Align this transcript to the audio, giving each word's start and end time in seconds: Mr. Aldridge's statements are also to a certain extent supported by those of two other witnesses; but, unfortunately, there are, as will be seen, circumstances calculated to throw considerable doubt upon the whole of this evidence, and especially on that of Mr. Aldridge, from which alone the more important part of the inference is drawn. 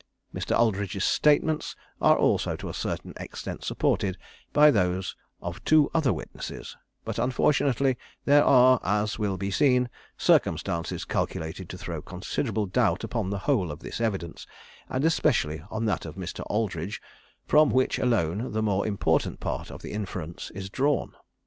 Mr. 0.33 0.57
Aldridge's 0.57 1.05
statements 1.05 1.75
are 2.01 2.17
also 2.17 2.55
to 2.55 2.67
a 2.69 2.73
certain 2.73 3.13
extent 3.17 3.63
supported 3.63 4.17
by 4.51 4.71
those 4.71 5.15
of 5.43 5.63
two 5.63 5.91
other 5.93 6.11
witnesses; 6.11 6.75
but, 7.05 7.19
unfortunately, 7.19 7.99
there 8.25 8.43
are, 8.43 8.79
as 8.83 9.19
will 9.19 9.37
be 9.37 9.51
seen, 9.51 9.91
circumstances 10.17 11.05
calculated 11.05 11.69
to 11.69 11.77
throw 11.77 12.01
considerable 12.01 12.65
doubt 12.65 13.03
upon 13.03 13.29
the 13.29 13.37
whole 13.45 13.69
of 13.71 13.81
this 13.81 14.01
evidence, 14.01 14.47
and 14.89 15.05
especially 15.05 15.61
on 15.69 15.85
that 15.85 16.03
of 16.07 16.15
Mr. 16.15 16.43
Aldridge, 16.47 16.99
from 17.45 17.69
which 17.69 17.99
alone 17.99 18.53
the 18.53 18.63
more 18.63 18.87
important 18.87 19.39
part 19.39 19.69
of 19.69 19.83
the 19.83 19.91
inference 19.91 20.49
is 20.55 20.67
drawn. 20.71 21.11